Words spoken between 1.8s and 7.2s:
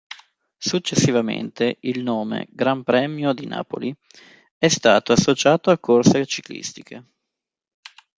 il nome “Gran Premio di Napoli” è stato associato a corse ciclistiche.